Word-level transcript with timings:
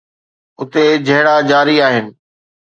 اتي 0.59 0.85
جهيڙا 1.07 1.35
جاري 1.49 1.75
آهن 1.87 2.05